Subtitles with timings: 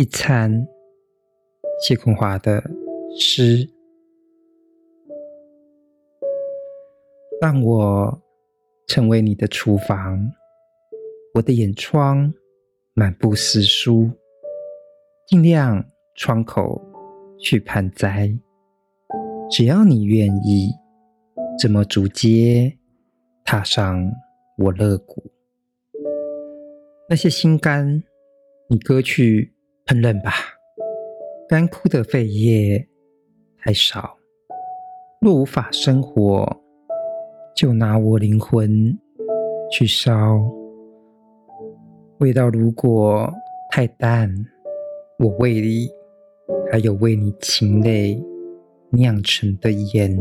[0.00, 0.66] 一餐。
[1.82, 2.64] 谢坤华的
[3.18, 3.68] 诗，
[7.38, 8.22] 让我
[8.86, 10.18] 成为你的厨房，
[11.34, 12.32] 我的眼窗
[12.94, 14.10] 满布诗书，
[15.26, 15.84] 尽量
[16.16, 16.80] 窗口
[17.38, 18.34] 去盆栽。
[19.50, 20.70] 只要你愿意，
[21.58, 22.74] 这么逐阶
[23.44, 24.10] 踏上
[24.56, 25.22] 我乐谷，
[27.06, 28.02] 那些心肝，
[28.70, 29.52] 你割去
[29.90, 30.30] 很冷吧。
[31.48, 32.86] 干枯的肺叶
[33.58, 34.16] 太少，
[35.20, 36.48] 若无法生活，
[37.56, 38.96] 就拿我灵魂
[39.68, 40.40] 去烧。
[42.20, 43.28] 味道如果
[43.72, 44.32] 太淡，
[45.18, 45.90] 我胃里
[46.70, 48.22] 还有为你噙泪
[48.90, 50.16] 酿成的盐。